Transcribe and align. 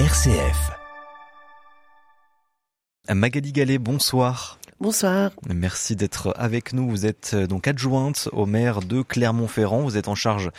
RCF. 0.00 0.72
Magali 3.08 3.52
Gallet, 3.52 3.78
bonsoir. 3.78 4.58
Bonsoir. 4.84 5.30
Merci 5.48 5.96
d'être 5.96 6.34
avec 6.36 6.74
nous. 6.74 6.90
Vous 6.90 7.06
êtes 7.06 7.30
euh, 7.32 7.46
donc 7.46 7.66
adjointe 7.66 8.28
au 8.32 8.44
maire 8.44 8.80
de 8.80 9.00
Clermont-Ferrand. 9.00 9.80
Vous 9.80 9.96
êtes 9.96 10.08
en 10.08 10.14
charge 10.14 10.50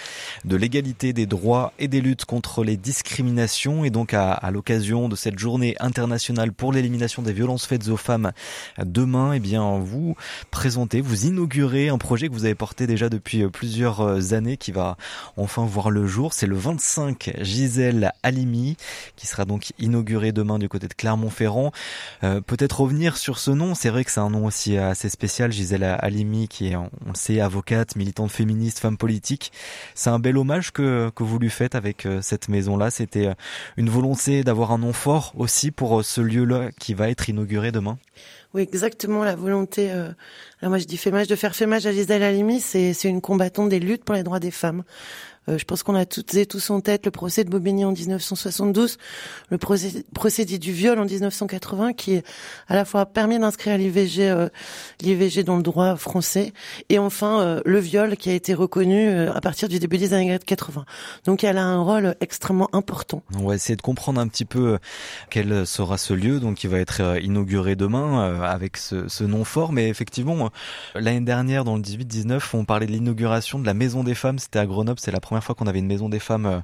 de 0.46 0.56
l'égalité 0.56 1.14
des 1.14 1.28
droits 1.28 1.74
et 1.78 1.88
des 1.88 2.02
luttes 2.02 2.26
contre 2.26 2.64
les 2.64 2.76
discriminations. 2.76 3.86
Et 3.86 3.92
donc 3.92 4.16
à, 4.16 4.32
à 4.32 4.50
l'occasion 4.50 5.10
de 5.10 5.16
cette 5.16 5.38
journée 5.38 5.76
internationale 5.80 6.54
pour 6.54 6.74
l'élimination 6.74 7.22
des 7.22 7.34
violences 7.34 7.68
faites 7.68 7.88
aux 7.88 7.98
femmes 7.98 8.32
demain, 8.84 9.34
eh 9.34 9.40
bien 9.40 9.78
vous 9.78 10.16
présentez, 10.50 11.02
vous 11.02 11.28
inaugurez 11.28 11.90
un 11.90 12.00
projet 12.00 12.28
que 12.28 12.34
vous 12.34 12.46
avez 12.46 12.56
porté 12.56 12.88
déjà 12.88 13.10
depuis 13.10 13.44
euh, 13.44 13.50
plusieurs 13.50 14.02
euh, 14.02 14.34
années 14.34 14.58
qui 14.58 14.72
va 14.72 14.98
enfin 15.38 15.66
voir 15.66 15.92
le 15.92 16.08
jour. 16.08 16.34
C'est 16.34 16.48
le 16.48 16.56
25 16.56 17.34
Gisèle 17.42 18.12
Halimi 18.24 18.76
qui 19.18 19.28
sera 19.28 19.46
donc 19.46 19.72
inauguré 19.78 20.32
demain 20.32 20.58
du 20.58 20.68
côté 20.68 20.88
de 20.88 20.96
Clermont-Ferrand. 20.96 21.72
Euh, 22.24 22.42
Peut-être 22.42 22.82
revenir 22.82 23.18
sur 23.18 23.38
ce 23.38 23.52
nom. 23.52 23.76
C'est 23.76 23.92
vrai 23.92 24.04
que 24.04 24.15
c'est 24.16 24.22
un 24.22 24.30
nom 24.30 24.46
aussi 24.46 24.78
assez 24.78 25.10
spécial, 25.10 25.52
Gisèle 25.52 25.84
Halimi, 25.84 26.48
qui 26.48 26.70
est, 26.70 26.78
on 26.78 26.90
le 27.06 27.16
sait, 27.16 27.42
avocate, 27.42 27.98
militante 27.98 28.32
féministe, 28.32 28.80
femme 28.80 28.96
politique. 28.96 29.52
C'est 29.94 30.10
un 30.10 30.20
bel 30.20 30.38
hommage 30.38 30.72
que, 30.72 31.12
que 31.14 31.24
vous 31.24 31.38
lui 31.38 31.50
faites 31.50 31.76
avec 31.76 32.06
euh, 32.06 32.22
cette 32.22 32.48
maison-là. 32.48 32.92
C'était 32.92 33.28
euh, 33.28 33.34
une 33.76 33.90
volonté 33.90 34.46
d'avoir 34.46 34.72
un 34.72 34.78
nom 34.78 34.94
fort 34.94 35.34
aussi 35.36 35.70
pour 35.70 36.00
euh, 36.00 36.02
ce 36.04 36.22
lieu-là 36.22 36.70
qui 36.80 36.94
va 36.94 37.10
être 37.10 37.28
inauguré 37.28 37.74
demain. 37.74 37.98
Oui, 38.56 38.62
exactement. 38.62 39.26
La 39.26 39.36
volonté, 39.36 39.92
euh, 39.92 40.14
alors 40.62 40.70
moi 40.70 40.78
je 40.78 40.86
dis 40.86 40.96
fémage, 40.96 41.28
de 41.28 41.36
faire 41.36 41.54
fémage 41.54 41.86
à 41.88 41.92
Gisèle 41.92 42.24
Halimi, 42.24 42.62
c'est 42.62 42.94
une 43.04 43.20
combattante 43.20 43.68
des 43.68 43.82
luttes 43.82 44.06
pour 44.06 44.16
les 44.16 44.24
droits 44.24 44.40
des 44.40 44.50
femmes. 44.50 44.84
Euh, 45.48 45.58
je 45.58 45.66
pense 45.66 45.84
qu'on 45.84 45.96
a 45.96 46.06
toutes 46.06 46.34
et 46.36 46.46
tous 46.46 46.70
en 46.70 46.82
tête 46.82 47.06
le 47.06 47.12
procès 47.12 47.44
de 47.44 47.50
Bobigny 47.50 47.86
en 47.86 47.92
1972, 47.92 48.98
le 49.50 49.58
procès, 49.58 50.04
procès 50.14 50.46
du 50.46 50.72
viol 50.72 50.98
en 51.00 51.06
1980, 51.06 51.94
qui 51.94 52.22
à 52.68 52.76
la 52.76 52.86
fois 52.86 53.02
a 53.02 53.06
permis 53.06 53.38
d'inscrire 53.38 53.78
l'IVG, 53.78 54.30
euh, 54.30 54.50
l'IVG 55.02 55.44
dans 55.44 55.58
le 55.58 55.64
droit 55.64 55.96
français, 55.96 56.54
et 56.90 57.00
enfin 57.00 57.42
euh, 57.42 57.62
le 57.66 57.80
viol 57.80 58.18
qui 58.18 58.30
a 58.30 58.34
été 58.34 58.54
reconnu 58.54 59.08
euh, 59.08 59.34
à 59.34 59.42
partir 59.42 59.70
du 59.70 59.80
début 59.80 59.98
des 59.98 60.14
années 60.14 60.38
80. 60.44 60.86
Donc 61.26 61.44
elle 61.44 61.58
a 61.58 61.64
un 61.64 61.82
rôle 61.82 62.16
extrêmement 62.22 62.70
important. 62.74 63.22
On 63.38 63.48
va 63.48 63.56
essayer 63.56 63.76
de 63.76 63.82
comprendre 63.82 64.20
un 64.20 64.28
petit 64.28 64.46
peu 64.46 64.74
euh, 64.74 64.78
quel 65.30 65.68
sera 65.68 65.98
ce 65.98 66.14
lieu, 66.14 66.40
donc 66.40 66.56
qui 66.58 66.68
va 66.68 66.80
être 66.80 67.02
euh, 67.02 67.20
inauguré 67.20 67.76
demain 67.76 68.40
avec 68.52 68.78
ce, 68.78 69.08
ce 69.08 69.24
nom 69.24 69.44
fort. 69.44 69.72
Mais 69.72 69.90
effectivement, 69.90 70.46
euh, 70.46 71.00
l'année 71.00 71.22
dernière, 71.22 71.64
dans 71.64 71.76
le 71.76 71.82
18-19, 71.82 72.42
on 72.54 72.66
parlait 72.66 72.86
de 72.88 72.92
l'inauguration 72.92 73.60
de 73.60 73.66
la 73.66 73.74
Maison 73.74 74.04
des 74.04 74.16
Femmes. 74.16 74.40
C'était 74.40 74.60
à 74.60 74.66
Grenoble. 74.66 75.00
C'est 75.00 75.12
la 75.12 75.20
première 75.20 75.44
fois 75.44 75.56
qu'on 75.56 75.68
avait 75.68 75.80
une 75.80 75.88
Maison 75.88 76.10
des 76.10 76.20
Femmes 76.20 76.46
euh, 76.46 76.60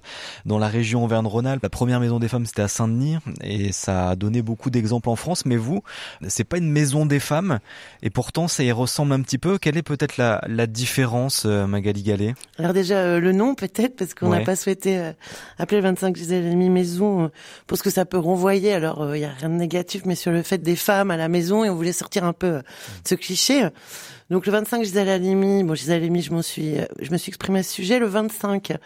dans 0.45 0.57
la 0.59 0.67
région 0.67 1.03
Auvergne-Rhône-Alpes. 1.03 1.63
La 1.63 1.69
première 1.69 1.99
Maison 1.99 2.19
des 2.19 2.27
Femmes, 2.27 2.45
c'était 2.45 2.61
à 2.61 2.67
Saint-Denis, 2.67 3.17
et 3.43 3.71
ça 3.71 4.09
a 4.09 4.15
donné 4.15 4.41
beaucoup 4.41 4.69
d'exemples 4.69 5.09
en 5.09 5.15
France. 5.15 5.45
Mais 5.45 5.57
vous, 5.57 5.81
c'est 6.27 6.43
pas 6.43 6.57
une 6.57 6.69
Maison 6.71 7.05
des 7.05 7.19
Femmes, 7.19 7.59
et 8.03 8.09
pourtant 8.09 8.47
ça 8.47 8.63
y 8.63 8.71
ressemble 8.71 9.13
un 9.13 9.21
petit 9.21 9.37
peu. 9.37 9.57
Quelle 9.57 9.77
est 9.77 9.83
peut-être 9.83 10.17
la, 10.17 10.41
la 10.47 10.67
différence, 10.67 11.43
euh, 11.45 11.67
Magali 11.67 12.03
Gallet? 12.03 12.33
Alors 12.57 12.73
déjà 12.73 13.19
le 13.19 13.31
nom 13.31 13.55
peut-être 13.55 13.95
parce 13.95 14.13
qu'on 14.13 14.29
n'a 14.29 14.37
Ouais. 14.37 14.43
pas 14.43 14.55
souhaité 14.55 15.11
appeler 15.57 15.81
le 15.81 15.87
25 15.87 16.15
Gisèle 16.15 16.55
maison 16.57 17.25
euh, 17.25 17.27
parce 17.67 17.81
que 17.81 17.89
ça 17.89 18.05
peut 18.05 18.17
renvoyer 18.17 18.73
alors 18.73 19.15
il 19.15 19.21
y 19.21 19.25
a 19.25 19.31
rien 19.39 19.49
de 19.49 19.55
négatif 19.55 20.03
mais 20.05 20.15
sur 20.15 20.31
le 20.31 20.41
fait 20.43 20.57
des 20.59 20.75
femmes 20.75 21.11
à 21.11 21.17
la 21.17 21.27
maison 21.27 21.63
et 21.63 21.69
on 21.71 21.75
voulait 21.75 21.93
sortir 21.93 22.23
un 22.23 22.33
peu 22.33 22.47
euh, 22.47 22.59
de 22.59 23.07
ce 23.07 23.15
cliché. 23.15 23.67
Donc 24.31 24.45
le 24.45 24.53
25 24.53 24.85
Gisèle 24.85 25.09
Halimi, 25.09 25.65
bon 25.65 25.75
Gisèle 25.75 26.01
Halimi, 26.01 26.21
je 26.21 26.31
m'en 26.31 26.41
suis 26.41 26.75
je 27.01 27.11
me 27.11 27.17
suis 27.17 27.31
exprimée 27.31 27.59
à 27.59 27.63
ce 27.63 27.73
sujet 27.73 27.99
le 27.99 28.05
25 28.05 28.77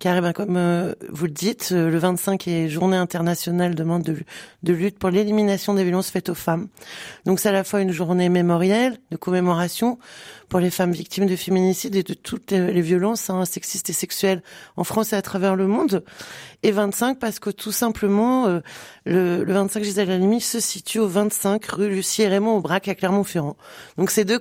car 0.00 0.20
ben, 0.20 0.32
comme 0.32 0.56
euh, 0.56 0.92
vous 1.08 1.26
le 1.26 1.30
dites 1.30 1.70
euh, 1.70 1.88
le 1.88 1.98
25 1.98 2.48
est 2.48 2.68
journée 2.68 2.96
internationale 2.96 3.76
de 3.76 3.84
de 4.64 4.72
lutte 4.72 4.98
pour 4.98 5.10
l'élimination 5.10 5.74
des 5.74 5.84
violences 5.84 6.10
faites 6.10 6.28
aux 6.28 6.34
femmes. 6.34 6.66
Donc 7.26 7.38
c'est 7.38 7.48
à 7.48 7.52
la 7.52 7.62
fois 7.62 7.80
une 7.80 7.92
journée 7.92 8.28
mémorielle 8.28 8.98
de 9.12 9.16
commémoration 9.16 10.00
pour 10.48 10.60
les 10.60 10.70
femmes 10.70 10.92
victimes 10.92 11.26
de 11.26 11.36
féminicide 11.36 11.94
et 11.94 12.02
de 12.02 12.14
toutes 12.14 12.52
les, 12.52 12.80
violences 12.80 13.28
hein, 13.28 13.44
sexistes 13.44 13.90
et 13.90 13.92
sexuelles 13.92 14.42
en 14.76 14.84
France 14.84 15.12
et 15.12 15.16
à 15.16 15.22
travers 15.22 15.56
le 15.56 15.66
monde. 15.66 16.04
Et 16.62 16.72
25 16.72 17.18
parce 17.18 17.38
que 17.38 17.50
tout 17.50 17.70
simplement, 17.70 18.46
euh, 18.46 18.60
le, 19.04 19.44
le 19.44 19.52
25 19.52 19.84
Gisèle 19.84 20.10
Halimi 20.10 20.40
se 20.40 20.58
situe 20.58 20.98
au 20.98 21.06
25 21.06 21.64
rue 21.66 21.88
Lucie 21.88 22.22
et 22.22 22.28
Raymond 22.28 22.56
Aubrac 22.56 22.88
à 22.88 22.94
Clermont-Ferrand. 22.94 23.56
Donc 23.96 24.10
ces 24.10 24.24
deux 24.24 24.38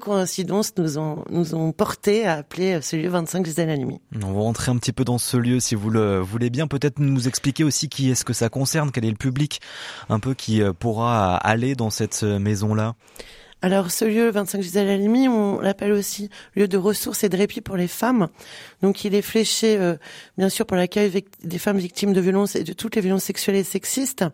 coïncidences 0.48 0.78
nous 0.78 0.98
ont, 0.98 1.24
nous 1.30 1.56
ont 1.56 1.72
porté 1.72 2.26
à 2.26 2.36
appeler 2.36 2.82
ce 2.82 2.96
lieu 2.96 3.10
25 3.10 3.46
Gisèle 3.46 3.70
Halimi. 3.70 4.00
On 4.24 4.34
va 4.34 4.42
rentrer 4.42 4.72
un 4.72 4.78
petit 4.78 4.94
peu 4.94 5.04
dans 5.04 5.18
ce 5.18 5.38
lieu 5.38 5.60
si 5.60 5.76
vous 5.76 5.90
le 5.90 6.20
voulez 6.20 6.50
bien. 6.50 6.68
Peut-être 6.68 7.00
nous 7.00 7.28
expliquer 7.28 7.64
aussi 7.64 7.90
qui 7.90 8.10
est-ce 8.10 8.26
que 8.26 8.34
ça 8.34 8.50
concerne, 8.50 8.92
quel 8.92 9.06
est 9.06 9.10
le 9.10 9.16
public 9.16 9.60
un 10.10 10.20
peu 10.20 10.34
qui 10.34 10.62
euh, 10.62 10.74
pourra 10.74 11.36
aller 11.36 11.76
dans 11.76 11.90
cette 11.90 12.22
euh, 12.24 12.40
maison-là. 12.40 12.96
Alors 13.64 13.90
ce 13.90 14.06
lieu, 14.06 14.30
25 14.30 14.62
Gisèle 14.62 14.88
Halimi, 14.88 15.28
on 15.28 15.60
l'appelle 15.60 15.92
aussi 15.92 16.30
lieu 16.56 16.68
de 16.68 16.78
ressources 16.78 17.24
et 17.24 17.30
de 17.30 17.36
répit 17.36 17.60
pour 17.60 17.76
les 17.76 17.88
femmes. 17.88 18.28
Donc 18.84 19.04
il 19.04 19.16
est 19.16 19.24
fléché, 19.24 19.78
euh, 19.80 19.96
bien 20.38 20.50
sûr, 20.50 20.68
pour 20.68 20.78
l'accueil 20.78 21.24
des 21.44 21.58
femmes 21.58 21.80
victimes 21.80 22.14
de 22.14 22.22
violences 22.22 22.56
et 22.56 22.64
de 22.64 22.74
toutes 22.74 22.96
les 22.96 23.02
violences 23.02 23.24
sexuelles 23.24 23.56
et 23.56 23.64
sexistes. 23.64 24.26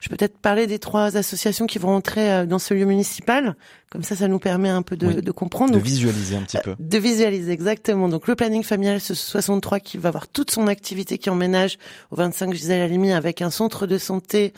Je 0.00 0.10
peux 0.10 0.16
peut-être 0.16 0.36
parler 0.36 0.66
des 0.66 0.78
trois 0.78 1.16
associations 1.16 1.66
qui 1.66 1.78
vont 1.78 1.94
entrer 1.94 2.30
euh, 2.30 2.44
dans 2.44 2.58
ce 2.58 2.74
lieu 2.74 2.84
municipal. 2.84 3.56
Comme 3.90 4.02
ça, 4.02 4.14
ça 4.16 4.28
nous 4.28 4.38
permet 4.38 4.68
un 4.68 4.82
peu 4.82 4.96
de, 4.98 5.06
Oui. 5.06 5.22
de 5.22 5.30
comprendre. 5.30 5.70
De 5.72 5.78
Donc, 5.78 5.84
visualiser 5.86 6.36
un 6.36 6.42
petit 6.42 6.58
peu. 6.62 6.74
de 6.78 6.98
visualiser 6.98 7.52
exactement. 7.52 8.08
Donc 8.10 8.28
le 8.28 8.34
planning 8.34 8.62
familial 8.62 9.00
ce 9.00 9.14
63 9.14 9.80
qui 9.80 9.96
va 9.96 10.08
avoir 10.08 10.28
toute 10.28 10.50
son 10.50 10.66
activité 10.66 11.16
qui 11.16 11.30
emménage 11.30 11.78
au 12.10 12.16
25 12.16 12.52
Gisèle 12.52 12.82
Halimi 12.82 13.12
avec 13.12 13.40
un 13.40 13.48
centre 13.50 13.86
de 13.86 13.96
santé 13.96 14.52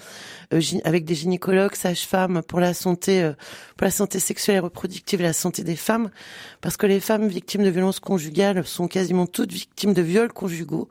euh, 0.53 0.61
avec 0.85 1.05
des 1.05 1.15
gynécologues, 1.15 1.77
sages-femmes 1.77 2.43
pour 2.43 2.59
la 2.59 2.75
santé 2.75 3.23
euh, 3.23 3.33
pour 3.77 3.85
la 3.85 3.93
santé 3.93 4.19
sexuelle 4.19 4.57
et 4.57 4.61
reproductive 4.61 5.21
et 5.21 5.25
la 5.25 5.33
santé 5.33 5.63
des 5.63 5.77
femmes 5.77 6.11
parce 6.61 6.77
que 6.77 6.87
les 6.87 6.99
femmes 6.99 7.29
victimes 7.29 7.63
de 7.63 7.71
violences 7.71 8.01
conjugales 8.01 8.67
sont 8.67 8.89
quasiment 8.89 9.27
toutes 9.29 9.53
victimes 9.53 9.95
de 9.95 10.03
viols 10.03 10.33
conjugaux. 10.33 10.89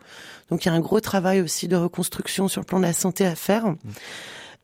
Donc 0.50 0.64
il 0.64 0.70
y 0.70 0.72
a 0.72 0.74
un 0.74 0.80
gros 0.80 1.02
travail 1.02 1.42
aussi 1.42 1.68
de 1.68 1.76
reconstruction 1.76 2.48
sur 2.48 2.62
le 2.62 2.66
plan 2.66 2.78
de 2.80 2.86
la 2.86 2.94
santé 2.94 3.26
à 3.26 3.36
faire. 3.36 3.76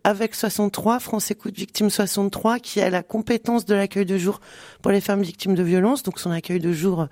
Avec 0.06 0.36
63, 0.36 1.00
France 1.00 1.32
Écoute 1.32 1.58
Victime 1.58 1.90
63, 1.90 2.60
qui 2.60 2.80
a 2.80 2.92
la 2.92 3.02
compétence 3.02 3.66
de 3.66 3.74
l'accueil 3.74 4.06
de 4.06 4.20
jour 4.20 4.40
pour 4.84 4.92
les 4.92 5.02
femmes 5.02 5.24
victimes 5.24 5.56
de 5.56 5.64
violences. 5.64 6.04
Donc 6.04 6.20
son 6.20 6.30
accueil 6.30 6.60
de 6.60 6.72
jour 6.72 7.08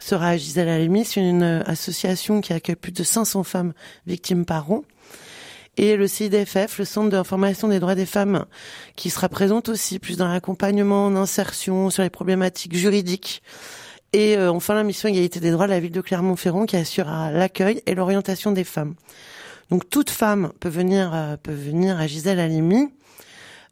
sera 0.00 0.30
à 0.30 0.36
Gisèle 0.36 0.68
Halimi. 0.68 1.04
C'est 1.04 1.20
une 1.20 1.44
euh, 1.44 1.62
association 1.66 2.40
qui 2.40 2.52
accueille 2.52 2.74
plus 2.74 2.90
de 2.90 3.04
500 3.04 3.44
femmes 3.44 3.74
victimes 4.08 4.44
par 4.44 4.72
an. 4.72 4.82
Et 5.76 5.94
le 5.94 6.08
CIDFF, 6.08 6.80
le 6.80 6.84
Centre 6.84 7.10
d'information 7.10 7.68
des 7.68 7.78
droits 7.78 7.94
des 7.94 8.06
femmes, 8.06 8.44
qui 8.96 9.08
sera 9.08 9.28
présente 9.28 9.68
aussi 9.68 10.00
plus 10.00 10.16
dans 10.16 10.26
l'accompagnement, 10.26 11.06
en 11.06 11.14
insertion, 11.14 11.90
sur 11.90 12.02
les 12.02 12.10
problématiques 12.10 12.74
juridiques. 12.74 13.40
Et 14.12 14.36
euh, 14.36 14.50
enfin 14.50 14.74
la 14.74 14.82
mission 14.82 15.08
égalité 15.08 15.38
des 15.38 15.52
droits 15.52 15.66
de 15.66 15.72
la 15.72 15.78
ville 15.78 15.92
de 15.92 16.00
Clermont-Ferrand 16.00 16.66
qui 16.66 16.76
assurera 16.76 17.30
l'accueil 17.30 17.84
et 17.86 17.94
l'orientation 17.94 18.50
des 18.50 18.64
femmes. 18.64 18.96
Donc 19.72 19.88
toute 19.88 20.10
femme 20.10 20.52
peut 20.60 20.68
venir 20.68 21.12
euh, 21.14 21.38
peut 21.42 21.54
venir 21.54 21.98
à 21.98 22.06
Gisèle 22.06 22.38
Halimi 22.40 22.90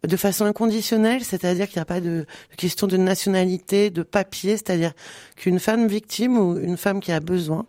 de 0.08 0.16
façon 0.16 0.46
inconditionnelle, 0.46 1.22
c'est-à-dire 1.22 1.68
qu'il 1.68 1.76
n'y 1.76 1.82
a 1.82 1.84
pas 1.84 2.00
de, 2.00 2.24
de 2.50 2.56
question 2.56 2.86
de 2.86 2.96
nationalité, 2.96 3.90
de 3.90 4.02
papier, 4.02 4.52
c'est-à-dire 4.52 4.94
qu'une 5.36 5.58
femme 5.58 5.88
victime 5.88 6.38
ou 6.38 6.56
une 6.56 6.78
femme 6.78 7.00
qui 7.00 7.12
a 7.12 7.20
besoin 7.20 7.66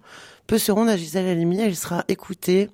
peut 0.47 0.57
se 0.57 0.71
rendre 0.71 0.91
à 0.91 0.95
Gisèle 0.95 1.27
Halimi, 1.27 1.59
elle 1.59 1.75
sera 1.75 2.05
écoutée, 2.07 2.69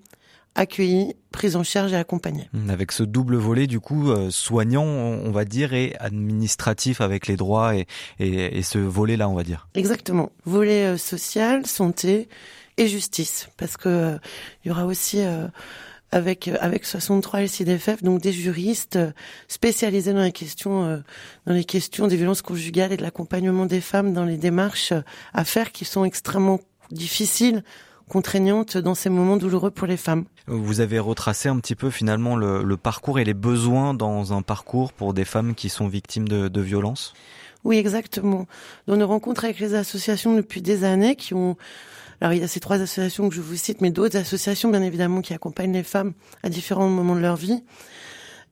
accueillie, 0.53 1.16
prise 1.31 1.56
en 1.56 1.63
charge 1.63 1.91
et 1.91 1.95
accompagnée. 1.95 2.51
Avec 2.69 2.91
ce 2.91 3.01
double 3.01 3.38
volet, 3.38 3.66
du 3.66 3.79
coup, 3.79 4.12
euh, 4.12 4.29
soignant, 4.29 4.85
on 4.85 5.31
va 5.31 5.44
dire, 5.44 5.74
et 5.74 5.95
administratif 6.00 7.01
avec 7.01 7.25
les 7.25 7.35
droits 7.35 7.75
et, 7.75 7.88
et, 8.19 8.59
et 8.59 8.62
ce 8.62 8.78
volet-là, 8.78 9.28
on 9.28 9.34
va 9.34 9.44
dire. 9.44 9.68
Exactement. 9.74 10.31
Volet 10.45 10.85
euh, 10.85 10.97
social, 10.97 11.66
santé 11.66 12.29
et 12.78 12.88
justice, 12.88 13.50
parce 13.58 13.78
que 13.78 13.90
euh, 13.90 14.18
il 14.64 14.70
y 14.70 14.72
aura 14.72 14.86
aussi 14.86 15.22
euh, 15.22 15.48
avec 16.12 16.50
avec 16.62 16.86
63 16.86 17.42
LCDFF 17.42 18.04
donc 18.04 18.22
des 18.22 18.31
juristes 18.31 18.96
euh, 18.96 19.12
spécialisés 19.48 20.13
dans 20.13 20.22
les 20.22 20.31
questions 20.31 20.86
euh, 20.86 20.98
dans 21.46 21.54
les 21.54 21.66
questions 21.66 22.07
des 22.07 22.16
violences 22.16 22.42
conjugales 22.42 22.94
et 22.94 22.98
de 22.98 23.01
l'accompagnement 23.01 23.66
des 23.66 23.81
femmes 23.81 24.13
dans 24.13 24.24
les 24.24 24.38
démarches 24.38 24.94
euh, 24.94 25.01
à 25.34 25.44
faire 25.44 25.72
qui 25.72 25.86
sont 25.86 26.06
extrêmement 26.06 26.60
difficiles 26.92 27.63
contraignantes 28.07 28.78
dans 28.78 28.96
ces 28.96 29.10
moments 29.10 29.36
douloureux 29.36 29.72
pour 29.72 29.86
les 29.86 29.98
femmes. 29.98 30.24
Vous 30.48 30.80
avez 30.80 30.98
retracé 30.98 31.50
un 31.50 31.60
petit 31.60 31.75
peu 31.75 31.90
finalement 31.90 32.38
le, 32.38 32.63
le 32.63 32.78
parcours 32.78 33.19
et 33.19 33.25
les 33.25 33.34
besoins 33.34 33.94
dans 33.94 34.31
un 34.31 34.42
parcours 34.42 34.94
pour 34.94 35.13
des 35.13 35.25
femmes 35.25 35.56
qui 35.56 35.68
sont 35.68 35.90
victimes 35.90 36.25
de, 36.30 36.48
de 36.48 36.62
violences? 36.62 37.13
Oui, 37.66 37.75
exactement. 37.78 38.48
Dans 38.88 38.96
nos 38.96 39.07
rencontres 39.07 39.44
avec 39.44 39.60
les 39.60 39.74
associations 39.74 40.36
depuis 40.38 40.62
des 40.62 40.86
années 40.86 41.18
qui 41.18 41.34
ont 41.34 41.57
alors 42.22 42.34
il 42.34 42.40
y 42.42 42.44
a 42.44 42.48
ces 42.48 42.60
trois 42.60 42.78
associations 42.78 43.30
que 43.30 43.36
je 43.36 43.42
vous 43.42 43.56
cite, 43.56 43.81
mais 43.81 43.92
d'autres 43.92 44.18
associations 44.18 44.69
bien 44.69 44.81
évidemment 44.81 45.22
qui 45.22 45.34
accompagnent 45.34 45.74
les 45.74 45.84
femmes 45.84 46.14
à 46.44 46.50
différents 46.50 46.90
moments 46.90 47.16
de 47.16 47.22
leur 47.22 47.36
vie. 47.36 47.64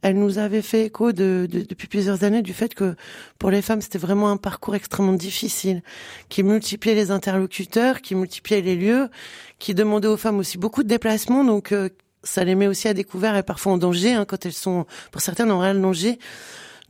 Elle 0.01 0.19
nous 0.19 0.37
avait 0.37 0.61
fait 0.61 0.85
écho 0.85 1.13
de, 1.13 1.47
de- 1.49 1.61
depuis 1.61 1.87
plusieurs 1.87 2.23
années 2.23 2.43
du 2.43 2.53
fait 2.53 2.75
que 2.75 2.95
pour 3.39 3.49
les 3.49 3.63
femmes 3.63 3.81
c'était 3.81 3.97
vraiment 3.97 4.29
un 4.29 4.37
parcours 4.37 4.75
extrêmement 4.75 5.13
difficile, 5.13 5.81
qui 6.29 6.43
multipliait 6.43 6.93
les 6.93 7.09
interlocuteurs, 7.09 8.01
qui 8.01 8.13
multipliait 8.13 8.61
les 8.61 8.75
lieux, 8.75 9.09
qui 9.57 9.73
demandait 9.73 10.07
aux 10.07 10.17
femmes 10.17 10.37
aussi 10.37 10.59
beaucoup 10.59 10.83
de 10.83 10.87
déplacements. 10.89 11.43
Donc 11.43 11.71
euh, 11.71 11.89
ça 12.23 12.43
les 12.43 12.53
met 12.53 12.67
aussi 12.67 12.87
à 12.87 12.93
découvert 12.93 13.35
et 13.35 13.41
parfois 13.41 13.73
en 13.73 13.77
danger 13.79 14.13
hein, 14.13 14.25
quand 14.25 14.45
elles 14.45 14.53
sont, 14.53 14.85
pour 15.11 15.21
certaines, 15.21 15.49
en 15.49 15.57
réel 15.57 15.81
danger. 15.81 16.19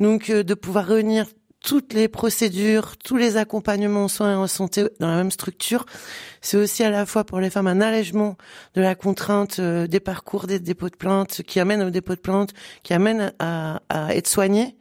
Donc 0.01 0.29
de 0.29 0.53
pouvoir 0.53 0.85
réunir 0.85 1.25
toutes 1.65 1.93
les 1.93 2.07
procédures, 2.07 2.95
tous 2.97 3.17
les 3.17 3.37
accompagnements 3.37 4.05
en 4.05 4.07
soins 4.07 4.33
et 4.33 4.35
en 4.35 4.47
santé 4.47 4.85
dans 4.99 5.07
la 5.07 5.17
même 5.17 5.31
structure. 5.31 5.85
C'est 6.41 6.57
aussi 6.57 6.83
à 6.83 6.91
la 6.91 7.07
fois 7.07 7.23
pour 7.23 7.39
les 7.39 7.49
femmes 7.49 7.65
un 7.65 7.81
allègement 7.81 8.37
de 8.75 8.81
la 8.81 8.93
contrainte 8.93 9.57
euh, 9.57 9.87
des 9.87 9.99
parcours 9.99 10.45
des 10.45 10.59
dépôts 10.59 10.89
de 10.89 10.95
plainte, 10.95 11.41
qui 11.41 11.59
amène 11.59 11.81
au 11.81 11.89
dépôt 11.89 12.13
de 12.13 12.19
plainte, 12.19 12.53
qui 12.83 12.93
amène 12.93 13.33
à, 13.39 13.81
à 13.89 14.15
être 14.15 14.27
soigné. 14.27 14.75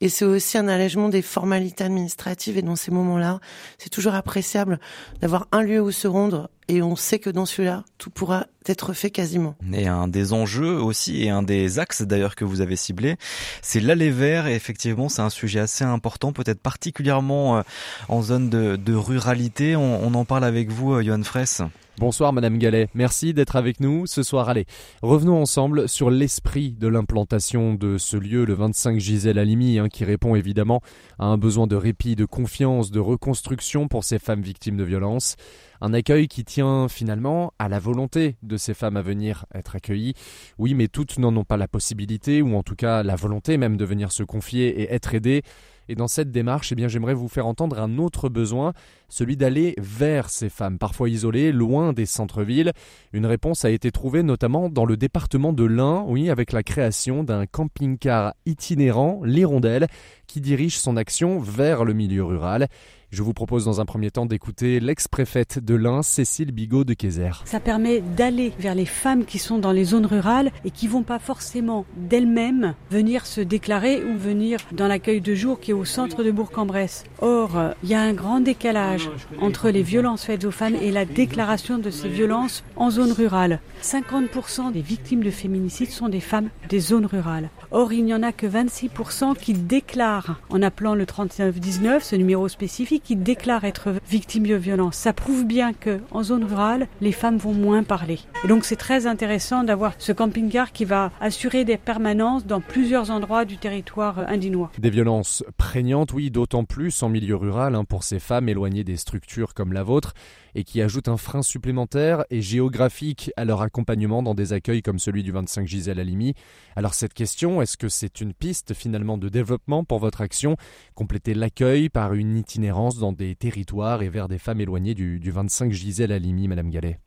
Et 0.00 0.08
c'est 0.08 0.24
aussi 0.24 0.58
un 0.58 0.68
allègement 0.68 1.08
des 1.08 1.22
formalités 1.22 1.84
administratives. 1.84 2.58
Et 2.58 2.62
dans 2.62 2.76
ces 2.76 2.90
moments-là, 2.90 3.40
c'est 3.78 3.88
toujours 3.88 4.14
appréciable 4.14 4.78
d'avoir 5.20 5.48
un 5.52 5.62
lieu 5.62 5.80
où 5.80 5.90
se 5.90 6.06
rendre. 6.06 6.50
Et 6.68 6.82
on 6.82 6.96
sait 6.96 7.18
que 7.18 7.30
dans 7.30 7.46
celui-là, 7.46 7.84
tout 7.96 8.10
pourra 8.10 8.46
être 8.66 8.92
fait 8.92 9.10
quasiment. 9.10 9.54
Et 9.72 9.86
un 9.86 10.08
des 10.08 10.32
enjeux 10.32 10.80
aussi, 10.80 11.22
et 11.22 11.30
un 11.30 11.42
des 11.42 11.78
axes 11.78 12.02
d'ailleurs 12.02 12.34
que 12.34 12.44
vous 12.44 12.60
avez 12.60 12.76
ciblé, 12.76 13.16
c'est 13.62 13.80
l'aller 13.80 14.10
vert. 14.10 14.48
Et 14.48 14.54
effectivement, 14.54 15.08
c'est 15.08 15.22
un 15.22 15.30
sujet 15.30 15.60
assez 15.60 15.84
important, 15.84 16.32
peut-être 16.32 16.60
particulièrement 16.60 17.58
euh, 17.58 17.62
en 18.08 18.20
zone 18.20 18.50
de, 18.50 18.94
ruralité. 18.94 19.76
On, 19.76 20.04
on, 20.04 20.14
en 20.14 20.24
parle 20.24 20.44
avec 20.44 20.70
vous, 20.70 20.94
euh, 20.94 21.02
Johan 21.02 21.22
Fraisse. 21.22 21.62
Bonsoir 21.98 22.34
Madame 22.34 22.58
Gallet, 22.58 22.88
merci 22.92 23.32
d'être 23.32 23.56
avec 23.56 23.80
nous 23.80 24.06
ce 24.06 24.22
soir. 24.22 24.50
Allez, 24.50 24.66
revenons 25.00 25.40
ensemble 25.40 25.88
sur 25.88 26.10
l'esprit 26.10 26.72
de 26.72 26.88
l'implantation 26.88 27.72
de 27.72 27.96
ce 27.96 28.18
lieu, 28.18 28.44
le 28.44 28.52
25 28.52 29.00
Gisèle 29.00 29.38
Halimi, 29.38 29.78
hein, 29.78 29.88
qui 29.88 30.04
répond 30.04 30.34
évidemment 30.34 30.82
à 31.18 31.24
un 31.24 31.38
besoin 31.38 31.66
de 31.66 31.74
répit, 31.74 32.14
de 32.14 32.26
confiance, 32.26 32.90
de 32.90 33.00
reconstruction 33.00 33.88
pour 33.88 34.04
ces 34.04 34.18
femmes 34.18 34.42
victimes 34.42 34.76
de 34.76 34.84
violences. 34.84 35.36
Un 35.80 35.94
accueil 35.94 36.28
qui 36.28 36.44
tient 36.44 36.86
finalement 36.88 37.54
à 37.58 37.70
la 37.70 37.78
volonté 37.78 38.36
de 38.42 38.58
ces 38.58 38.74
femmes 38.74 38.98
à 38.98 39.02
venir 39.02 39.46
être 39.54 39.76
accueillies. 39.76 40.12
Oui, 40.58 40.74
mais 40.74 40.88
toutes 40.88 41.18
n'en 41.18 41.34
ont 41.34 41.44
pas 41.44 41.56
la 41.56 41.66
possibilité, 41.66 42.42
ou 42.42 42.56
en 42.56 42.62
tout 42.62 42.76
cas 42.76 43.04
la 43.04 43.16
volonté 43.16 43.56
même 43.56 43.78
de 43.78 43.84
venir 43.86 44.12
se 44.12 44.22
confier 44.22 44.82
et 44.82 44.92
être 44.92 45.14
aidées. 45.14 45.42
Et 45.88 45.94
dans 45.94 46.08
cette 46.08 46.30
démarche, 46.30 46.72
eh 46.72 46.74
bien, 46.74 46.88
j'aimerais 46.88 47.14
vous 47.14 47.28
faire 47.28 47.46
entendre 47.46 47.80
un 47.80 47.98
autre 47.98 48.28
besoin, 48.28 48.72
celui 49.08 49.36
d'aller 49.36 49.74
vers 49.78 50.30
ces 50.30 50.48
femmes, 50.48 50.78
parfois 50.78 51.08
isolées, 51.08 51.52
loin 51.52 51.92
des 51.92 52.06
centres-villes. 52.06 52.72
Une 53.12 53.26
réponse 53.26 53.64
a 53.64 53.70
été 53.70 53.90
trouvée 53.90 54.22
notamment 54.22 54.68
dans 54.68 54.84
le 54.84 54.96
département 54.96 55.52
de 55.52 55.64
l'Ain, 55.64 56.04
oui, 56.08 56.30
avec 56.30 56.52
la 56.52 56.62
création 56.62 57.22
d'un 57.22 57.46
camping-car 57.46 58.34
itinérant, 58.46 59.20
l'Hirondelle, 59.24 59.86
qui 60.26 60.40
dirige 60.40 60.78
son 60.78 60.96
action 60.96 61.38
vers 61.38 61.84
le 61.84 61.92
milieu 61.92 62.24
rural. 62.24 62.68
Je 63.16 63.22
vous 63.22 63.32
propose 63.32 63.64
dans 63.64 63.80
un 63.80 63.86
premier 63.86 64.10
temps 64.10 64.26
d'écouter 64.26 64.78
l'ex-préfète 64.78 65.58
de 65.58 65.74
l'Ain, 65.74 66.02
Cécile 66.02 66.52
Bigot 66.52 66.84
de 66.84 66.92
Kézer. 66.92 67.40
Ça 67.46 67.60
permet 67.60 68.02
d'aller 68.02 68.52
vers 68.58 68.74
les 68.74 68.84
femmes 68.84 69.24
qui 69.24 69.38
sont 69.38 69.56
dans 69.56 69.72
les 69.72 69.84
zones 69.84 70.04
rurales 70.04 70.50
et 70.66 70.70
qui 70.70 70.86
vont 70.86 71.02
pas 71.02 71.18
forcément 71.18 71.86
d'elles-mêmes 71.96 72.74
venir 72.90 73.24
se 73.24 73.40
déclarer 73.40 74.04
ou 74.04 74.18
venir 74.18 74.58
dans 74.72 74.86
l'accueil 74.86 75.22
de 75.22 75.34
jour 75.34 75.60
qui 75.60 75.70
est 75.70 75.74
au 75.74 75.86
centre 75.86 76.22
de 76.24 76.30
Bourg-en-Bresse. 76.30 77.04
Or, 77.22 77.58
il 77.82 77.88
y 77.88 77.94
a 77.94 78.02
un 78.02 78.12
grand 78.12 78.40
décalage 78.40 79.08
entre 79.40 79.70
les 79.70 79.82
violences 79.82 80.26
faites 80.26 80.44
aux 80.44 80.50
femmes 80.50 80.76
et 80.82 80.90
la 80.90 81.06
déclaration 81.06 81.78
de 81.78 81.88
ces 81.88 82.10
violences 82.10 82.64
en 82.76 82.90
zone 82.90 83.12
rurale. 83.12 83.60
50% 83.82 84.72
des 84.72 84.82
victimes 84.82 85.24
de 85.24 85.30
féminicide 85.30 85.88
sont 85.90 86.10
des 86.10 86.20
femmes 86.20 86.50
des 86.68 86.80
zones 86.80 87.06
rurales. 87.06 87.48
Or, 87.70 87.94
il 87.94 88.04
n'y 88.04 88.12
en 88.12 88.22
a 88.22 88.32
que 88.32 88.46
26% 88.46 89.38
qui 89.38 89.54
déclarent 89.54 90.38
en 90.50 90.60
appelant 90.60 90.94
le 90.94 91.06
3919, 91.06 92.04
ce 92.04 92.16
numéro 92.16 92.46
spécifique, 92.48 93.05
qui 93.06 93.14
déclarent 93.14 93.64
être 93.64 93.94
victimes 94.10 94.48
de 94.48 94.56
violences. 94.56 94.96
Ça 94.96 95.12
prouve 95.12 95.44
bien 95.44 95.72
que 95.72 96.00
en 96.10 96.24
zone 96.24 96.42
rurale, 96.42 96.88
les 97.00 97.12
femmes 97.12 97.36
vont 97.36 97.54
moins 97.54 97.84
parler. 97.84 98.18
Et 98.44 98.48
donc, 98.48 98.64
c'est 98.64 98.74
très 98.74 99.06
intéressant 99.06 99.62
d'avoir 99.62 99.92
ce 99.98 100.10
camping-car 100.10 100.72
qui 100.72 100.84
va 100.84 101.12
assurer 101.20 101.64
des 101.64 101.76
permanences 101.76 102.46
dans 102.46 102.60
plusieurs 102.60 103.12
endroits 103.12 103.44
du 103.44 103.58
territoire 103.58 104.18
indinois. 104.28 104.72
Des 104.78 104.90
violences 104.90 105.44
prégnantes, 105.56 106.12
oui, 106.14 106.32
d'autant 106.32 106.64
plus 106.64 107.00
en 107.04 107.08
milieu 107.08 107.36
rural, 107.36 107.76
hein, 107.76 107.84
pour 107.84 108.02
ces 108.02 108.18
femmes 108.18 108.48
éloignées 108.48 108.82
des 108.82 108.96
structures 108.96 109.54
comme 109.54 109.72
la 109.72 109.84
vôtre 109.84 110.12
et 110.56 110.64
qui 110.64 110.80
ajoutent 110.80 111.08
un 111.08 111.18
frein 111.18 111.42
supplémentaire 111.42 112.24
et 112.30 112.40
géographique 112.40 113.30
à 113.36 113.44
leur 113.44 113.60
accompagnement 113.60 114.22
dans 114.22 114.34
des 114.34 114.54
accueils 114.54 114.80
comme 114.80 114.98
celui 114.98 115.22
du 115.22 115.30
25 115.30 115.68
Gisèle 115.68 116.00
Halimi. 116.00 116.32
Alors 116.76 116.94
cette 116.94 117.12
question, 117.12 117.60
est-ce 117.60 117.76
que 117.76 117.90
c'est 117.90 118.22
une 118.22 118.32
piste 118.32 118.72
finalement 118.72 119.18
de 119.18 119.28
développement 119.28 119.84
pour 119.84 119.98
votre 119.98 120.22
action? 120.22 120.56
Compléter 120.94 121.34
l'accueil 121.34 121.90
par 121.90 122.14
une 122.14 122.38
itinérance 122.38 122.85
dans 122.94 123.12
des 123.12 123.34
territoires 123.34 124.02
et 124.02 124.08
vers 124.08 124.28
des 124.28 124.38
femmes 124.38 124.60
éloignées 124.60 124.94
du, 124.94 125.20
25 125.30 125.72
Gisèle 125.72 126.12
Halimi, 126.12 126.48
Madame 126.48 126.70
Gallet 126.70 126.98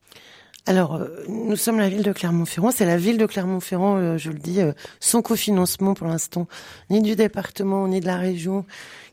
alors, 0.65 0.95
euh, 0.95 1.07
nous 1.27 1.55
sommes 1.55 1.79
la 1.79 1.89
ville 1.89 2.03
de 2.03 2.11
Clermont-Ferrand. 2.11 2.69
C'est 2.69 2.85
la 2.85 2.97
ville 2.97 3.17
de 3.17 3.25
Clermont-Ferrand, 3.25 3.97
euh, 3.97 4.17
je 4.17 4.29
le 4.29 4.37
dis, 4.37 4.61
euh, 4.61 4.73
sans 4.99 5.23
cofinancement 5.23 5.95
pour 5.95 6.05
l'instant, 6.05 6.47
ni 6.91 7.01
du 7.01 7.15
département, 7.15 7.87
ni 7.87 8.01
de 8.01 8.05
la 8.05 8.17
région, 8.17 8.65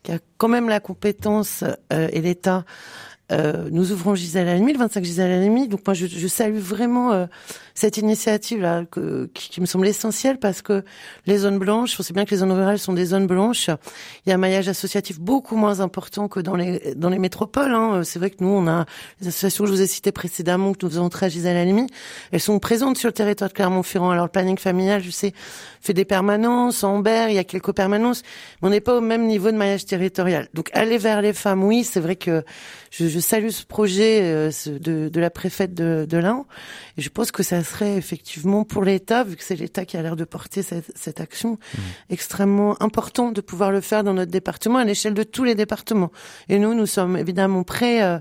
qui 0.02 0.12
a 0.12 0.18
quand 0.36 0.48
même 0.48 0.68
la 0.68 0.80
compétence 0.80 1.64
et 1.90 2.20
l'État 2.20 2.66
euh, 3.32 3.68
nous 3.72 3.90
ouvrons 3.90 4.14
Gisèle 4.14 4.48
Halimi, 4.48 4.72
le 4.72 4.78
25 4.78 5.04
Gisèle 5.04 5.32
Halimi. 5.32 5.66
Donc 5.66 5.80
moi, 5.84 5.94
je, 5.94 6.06
je 6.06 6.26
salue 6.28 6.58
vraiment 6.58 7.12
euh, 7.12 7.26
cette 7.74 7.98
initiative-là 7.98 8.84
qui, 9.34 9.60
me 9.60 9.66
semble 9.66 9.88
essentielle 9.88 10.38
parce 10.38 10.62
que 10.62 10.84
les 11.26 11.38
zones 11.38 11.58
blanches, 11.58 11.98
on 11.98 12.02
sait 12.02 12.14
bien 12.14 12.24
que 12.24 12.30
les 12.30 12.38
zones 12.38 12.52
rurales 12.52 12.78
sont 12.78 12.92
des 12.92 13.06
zones 13.06 13.26
blanches. 13.26 13.68
Il 14.24 14.30
y 14.30 14.32
a 14.32 14.36
un 14.36 14.38
maillage 14.38 14.68
associatif 14.68 15.18
beaucoup 15.18 15.56
moins 15.56 15.80
important 15.80 16.28
que 16.28 16.38
dans 16.40 16.54
les 16.54 16.94
dans 16.94 17.10
les 17.10 17.18
métropoles. 17.18 17.74
Hein. 17.74 18.02
C'est 18.04 18.18
vrai 18.18 18.30
que 18.30 18.36
nous, 18.40 18.48
on 18.48 18.68
a 18.68 18.86
les 19.20 19.28
associations 19.28 19.64
que 19.64 19.70
je 19.70 19.74
vous 19.74 19.82
ai 19.82 19.86
citées 19.86 20.12
précédemment, 20.12 20.72
que 20.72 20.86
nous 20.86 20.90
faisons 20.90 21.08
très 21.08 21.26
à 21.26 21.28
Gisèle 21.28 21.56
Halimi, 21.56 21.86
elles 22.30 22.40
sont 22.40 22.58
présentes 22.60 22.96
sur 22.96 23.08
le 23.08 23.12
territoire 23.12 23.50
de 23.50 23.54
Clermont-Ferrand. 23.54 24.10
Alors 24.10 24.26
le 24.26 24.30
planning 24.30 24.58
familial, 24.58 25.02
je 25.02 25.10
sais, 25.10 25.32
fait 25.80 25.94
des 25.94 26.04
permanences. 26.04 26.84
En 26.84 27.00
Berre, 27.00 27.28
il 27.28 27.34
y 27.34 27.38
a 27.38 27.44
quelques 27.44 27.72
permanences, 27.72 28.22
mais 28.62 28.68
on 28.68 28.70
n'est 28.70 28.80
pas 28.80 28.96
au 28.96 29.00
même 29.00 29.26
niveau 29.26 29.50
de 29.50 29.56
maillage 29.56 29.84
territorial. 29.84 30.48
Donc 30.54 30.70
aller 30.72 30.98
vers 30.98 31.20
les 31.20 31.32
femmes, 31.32 31.64
oui, 31.64 31.84
c'est 31.84 32.00
vrai 32.00 32.16
que 32.16 32.44
je, 32.90 33.15
salue 33.20 33.48
ce 33.48 33.64
projet 33.64 34.20
euh, 34.22 34.50
de, 34.66 35.08
de, 35.08 35.20
la 35.20 35.30
préfète 35.30 35.74
de, 35.74 36.06
de 36.08 36.16
l'Ain. 36.18 36.44
Et 36.96 37.02
je 37.02 37.08
pense 37.08 37.30
que 37.30 37.42
ça 37.42 37.62
serait 37.62 37.96
effectivement 37.96 38.64
pour 38.64 38.84
l'État, 38.84 39.24
vu 39.24 39.36
que 39.36 39.44
c'est 39.44 39.56
l'État 39.56 39.84
qui 39.84 39.96
a 39.96 40.02
l'air 40.02 40.16
de 40.16 40.24
porter 40.24 40.62
cette, 40.62 40.92
cette 40.94 41.20
action, 41.20 41.52
mmh. 41.52 41.78
extrêmement 42.10 42.80
important 42.82 43.32
de 43.32 43.40
pouvoir 43.40 43.70
le 43.70 43.80
faire 43.80 44.04
dans 44.04 44.14
notre 44.14 44.30
département, 44.30 44.78
à 44.78 44.84
l'échelle 44.84 45.14
de 45.14 45.22
tous 45.22 45.44
les 45.44 45.54
départements. 45.54 46.12
Et 46.48 46.58
nous, 46.58 46.74
nous 46.74 46.86
sommes 46.86 47.16
évidemment 47.16 47.62
prêts 47.62 48.02
euh, 48.02 48.18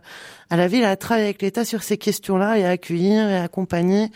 à 0.50 0.57
la 0.57 0.68
ville 0.68 0.86
à 0.86 0.95
travailler 0.95 1.27
avec 1.27 1.41
l'État 1.41 1.65
sur 1.65 1.83
ces 1.83 1.98
questions-là 1.98 2.57
et 2.57 2.65
à 2.65 2.71
accueillir 2.71 3.30
et 3.30 3.38
à 3.38 3.44
accompagner 3.44 4.12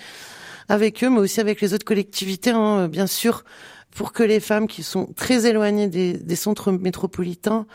avec 0.70 1.04
eux, 1.04 1.10
mais 1.10 1.20
aussi 1.20 1.40
avec 1.40 1.62
les 1.62 1.74
autres 1.74 1.86
collectivités, 1.86 2.52
hein, 2.52 2.88
bien 2.88 3.08
sûr, 3.08 3.44
pour 3.96 4.14
que 4.14 4.24
les 4.24 4.40
femmes 4.40 4.68
qui 4.68 4.84
sont 4.84 5.08
très 5.16 5.46
éloignées 5.46 5.88
des, 5.88 6.14
des 6.14 6.36
centres 6.36 6.72
métropolitains 6.72 7.66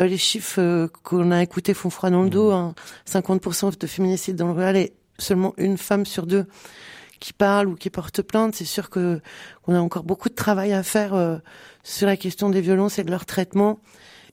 euh, 0.00 0.06
les 0.06 0.16
chiffres 0.16 0.60
euh, 0.60 0.88
qu'on 1.02 1.30
a 1.30 1.42
écoutés 1.42 1.74
font 1.74 1.90
froid 1.90 2.10
dans 2.10 2.22
le 2.22 2.30
dos. 2.30 2.50
Hein. 2.50 2.74
50% 3.06 3.78
de 3.78 3.86
féminicides 3.86 4.36
dans 4.36 4.46
le 4.48 4.54
rural 4.54 4.76
et 4.76 4.92
seulement 5.18 5.52
une 5.58 5.76
femme 5.76 6.06
sur 6.06 6.26
deux 6.26 6.46
qui 7.20 7.32
parle 7.32 7.68
ou 7.68 7.74
qui 7.74 7.90
porte 7.90 8.22
plainte. 8.22 8.54
C'est 8.54 8.64
sûr 8.64 8.88
que 8.90 9.20
qu'on 9.62 9.74
a 9.74 9.80
encore 9.80 10.04
beaucoup 10.04 10.28
de 10.28 10.34
travail 10.34 10.72
à 10.72 10.82
faire 10.82 11.14
euh, 11.14 11.38
sur 11.82 12.06
la 12.06 12.16
question 12.16 12.48
des 12.48 12.60
violences 12.60 12.98
et 12.98 13.04
de 13.04 13.10
leur 13.10 13.26
traitement 13.26 13.80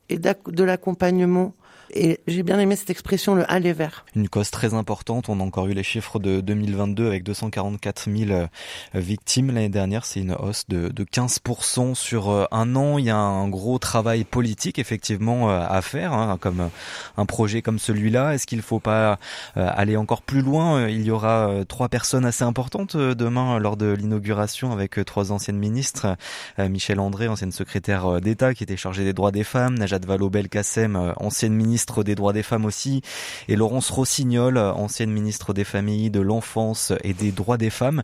et 0.08 0.18
de 0.18 0.64
l'accompagnement 0.64 1.54
et 1.92 2.20
j'ai 2.28 2.44
bien 2.44 2.60
aimé 2.60 2.76
cette 2.76 2.90
expression, 2.90 3.36
le 3.36 3.50
aller 3.52 3.74
vers. 3.74 4.06
Une 4.16 4.30
cause 4.30 4.52
très 4.52 4.74
importante. 4.74 5.30
On 5.30 5.40
a 5.40 5.44
encore 5.44 5.68
eu 5.68 5.74
les 5.74 5.84
chiffres 5.84 6.20
de 6.20 6.42
2022 6.42 7.08
avec 7.08 7.24
244 7.24 8.10
000 8.10 8.32
euh, 8.32 8.48
victimes 8.94 9.48
l'année 9.48 9.70
dernière. 9.70 10.06
C'est 10.06 10.20
une 10.20 10.34
hausse 10.34 10.66
de, 10.68 10.90
de 10.90 11.04
15% 11.04 11.96
sur 11.96 12.30
euh, 12.30 12.46
un 12.52 12.76
an. 12.76 12.98
Il 12.98 13.06
y 13.06 13.10
a 13.10 13.18
un 13.18 13.48
gros 13.48 13.80
travail 13.80 14.24
politique 14.24 14.80
effectivement 14.80 15.50
euh, 15.50 15.66
à 15.68 15.82
faire, 15.82 16.14
hein, 16.14 16.38
comme 16.40 16.70
un 17.18 17.26
projet 17.26 17.62
comme 17.62 17.80
celui-là. 17.80 18.34
Est-ce 18.34 18.46
qu'il 18.46 18.60
ne 18.60 18.64
faut 18.64 18.80
pas 18.80 19.18
aller 19.56 19.98
encore 19.98 20.22
plus 20.22 20.42
loin? 20.42 20.88
Il 20.88 21.02
y 21.04 21.12
aura 21.12 21.52
trois 21.68 21.90
personnes 21.90 22.26
assez 22.26 22.44
importantes 22.44 22.96
demain 22.96 23.60
lors 23.60 23.78
de 23.78 23.92
l'inauguration 23.92 24.72
avec 24.72 25.00
trois 25.06 25.32
anciennes 25.32 25.58
ministres. 25.58 26.16
Michel 26.58 27.00
André, 27.00 27.28
ancienne 27.28 27.52
secrétaire 27.52 28.22
d'État 28.22 28.54
qui 28.54 28.64
était 28.64 28.78
chargée 28.78 29.04
des 29.04 29.14
droits 29.14 29.32
des 29.32 29.44
femmes, 29.44 29.78
Najat 29.78 30.00
Vallaud-Belkacem, 30.06 31.14
ancienne 31.18 31.54
ministre 31.54 31.79
ministre 31.80 32.04
des 32.04 32.16
droits 32.16 32.34
des 32.34 32.44
femmes 32.44 32.66
aussi, 32.66 33.02
et 33.48 33.56
Laurence 33.56 33.90
Rossignol, 33.90 34.58
ancienne 34.58 35.12
ministre 35.12 35.54
des 35.54 35.64
familles, 35.64 36.10
de 36.10 36.20
l'enfance 36.20 36.92
et 37.06 37.14
des 37.14 37.32
droits 37.32 37.58
des 37.58 37.70
femmes. 37.70 38.04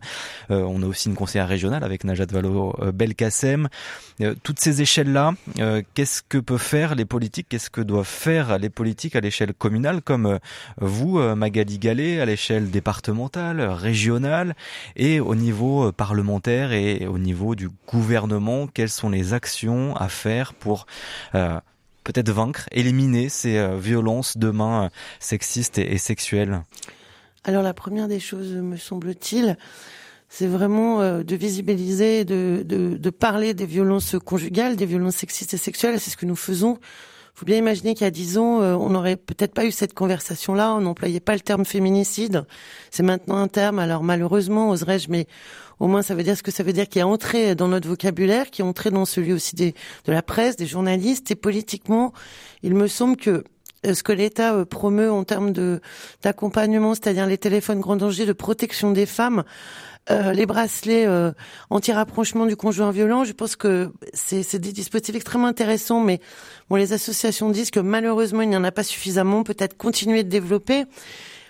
Euh, 0.50 0.62
on 0.62 0.82
a 0.82 0.86
aussi 0.86 1.10
une 1.10 1.14
conseillère 1.14 1.46
régionale 1.46 1.84
avec 1.84 2.02
Najat 2.04 2.24
Vallaud-Belkacem. 2.32 3.68
Euh, 4.22 4.34
toutes 4.42 4.60
ces 4.60 4.80
échelles-là, 4.80 5.34
euh, 5.58 5.82
qu'est-ce 5.92 6.22
que 6.26 6.38
peuvent 6.38 6.58
faire 6.58 6.94
les 6.94 7.04
politiques? 7.04 7.48
Qu'est-ce 7.50 7.68
que 7.68 7.82
doivent 7.82 8.06
faire 8.06 8.58
les 8.58 8.70
politiques 8.70 9.14
à 9.14 9.20
l'échelle 9.20 9.52
communale, 9.52 10.00
comme 10.00 10.38
vous, 10.80 11.18
Magali 11.18 11.78
Gallet, 11.78 12.20
à 12.20 12.24
l'échelle 12.24 12.70
départementale, 12.70 13.60
régionale, 13.60 14.56
et 14.96 15.20
au 15.20 15.34
niveau 15.34 15.92
parlementaire 15.92 16.72
et 16.72 17.06
au 17.06 17.18
niveau 17.18 17.54
du 17.54 17.68
gouvernement 17.86 18.68
Quelles 18.68 18.88
sont 18.88 19.10
les 19.10 19.34
actions 19.34 19.94
à 19.96 20.08
faire 20.08 20.54
pour 20.54 20.86
peut-être 22.06 22.30
vaincre, 22.30 22.68
éliminer 22.70 23.28
ces 23.28 23.58
euh, 23.58 23.76
violences 23.76 24.38
demain 24.38 24.84
euh, 24.84 24.88
sexistes 25.18 25.78
et, 25.78 25.98
sexuelles 25.98 26.62
Alors 27.44 27.64
la 27.64 27.74
première 27.74 28.06
des 28.06 28.20
choses, 28.20 28.52
me 28.52 28.76
semble-t-il, 28.76 29.56
c'est 30.28 30.46
vraiment 30.46 31.00
euh, 31.00 31.24
de 31.24 31.34
visibiliser, 31.34 32.24
de, 32.24 33.10
parler 33.10 33.54
des 33.54 33.66
violences 33.66 34.14
conjugales, 34.24 34.76
des 34.76 34.86
violences 34.86 35.16
sexistes 35.16 35.54
et 35.54 35.56
sexuelles. 35.56 35.98
C'est 35.98 36.10
ce 36.10 36.16
que 36.16 36.26
nous 36.26 36.36
faisons. 36.36 36.78
Faut 37.36 37.44
bien 37.44 37.58
imaginer 37.58 37.92
qu'il 37.92 38.06
y 38.06 38.10
dix 38.10 38.38
ans, 38.38 38.62
euh, 38.62 38.74
on 38.76 38.88
n'aurait 38.88 39.16
peut-être 39.16 39.52
pas 39.52 39.66
eu 39.66 39.70
cette 39.70 39.92
conversation-là. 39.92 40.74
On 40.74 40.80
n'employait 40.80 41.20
pas 41.20 41.34
le 41.34 41.40
terme 41.40 41.66
féminicide. 41.66 42.46
C'est 42.90 43.02
maintenant 43.02 43.36
un 43.36 43.46
terme. 43.46 43.78
Alors 43.78 44.02
malheureusement, 44.02 44.70
oserais-je, 44.70 45.10
mais 45.10 45.26
au 45.78 45.86
moins 45.86 46.00
ça 46.00 46.14
veut 46.14 46.22
dire 46.22 46.34
ce 46.34 46.42
que 46.42 46.50
ça 46.50 46.62
veut 46.62 46.72
dire, 46.72 46.88
qui 46.88 46.98
est 46.98 47.02
entré 47.02 47.54
dans 47.54 47.68
notre 47.68 47.88
vocabulaire, 47.88 48.50
qui 48.50 48.62
est 48.62 48.64
entré 48.64 48.90
dans 48.90 49.04
celui 49.04 49.34
aussi 49.34 49.54
de 49.54 49.74
la 50.06 50.22
presse, 50.22 50.56
des 50.56 50.64
journalistes. 50.64 51.30
Et 51.30 51.34
politiquement, 51.34 52.14
il 52.62 52.74
me 52.74 52.86
semble 52.86 53.18
que 53.18 53.44
ce 53.94 54.02
que 54.02 54.12
l'État 54.12 54.64
promeut 54.64 55.10
en 55.10 55.24
termes 55.24 55.52
d'accompagnement, 56.22 56.94
c'est-à-dire 56.94 57.26
les 57.26 57.38
téléphones 57.38 57.80
grand 57.80 57.96
danger, 57.96 58.26
de 58.26 58.32
protection 58.32 58.92
des 58.92 59.06
femmes, 59.06 59.44
euh, 60.08 60.32
les 60.32 60.46
bracelets 60.46 61.04
euh, 61.04 61.32
anti-rapprochement 61.68 62.46
du 62.46 62.54
conjoint 62.54 62.92
violent, 62.92 63.24
je 63.24 63.32
pense 63.32 63.56
que 63.56 63.90
c'est 64.14 64.60
des 64.60 64.72
dispositifs 64.72 65.16
extrêmement 65.16 65.48
intéressants, 65.48 66.00
mais 66.00 66.20
bon, 66.70 66.76
les 66.76 66.92
associations 66.92 67.50
disent 67.50 67.72
que 67.72 67.80
malheureusement, 67.80 68.42
il 68.42 68.48
n'y 68.48 68.56
en 68.56 68.62
a 68.62 68.70
pas 68.70 68.84
suffisamment, 68.84 69.42
peut-être 69.42 69.76
continuer 69.76 70.22
de 70.22 70.28
développer. 70.28 70.84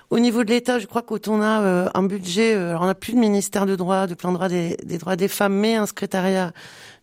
Au 0.09 0.19
niveau 0.21 0.43
de 0.43 0.51
l'État, 0.51 0.79
je 0.79 0.87
crois 0.87 1.03
quand 1.03 1.29
on 1.29 1.43
a 1.43 1.61
euh, 1.63 1.89
un 1.93 2.05
budget, 2.05 2.55
alors 2.55 2.83
on 2.83 2.87
n'a 2.87 2.95
plus 2.95 3.13
de 3.13 3.19
ministère 3.19 3.67
de 3.67 3.77
droit, 3.77 4.07
de 4.07 4.15
plein 4.15 4.33
droit 4.33 4.49
des 4.49 4.77
droits 4.99 5.17
des 5.17 5.29
femmes, 5.29 5.55
mais 5.55 5.75
un 5.75 5.85
secrétariat 5.85 6.53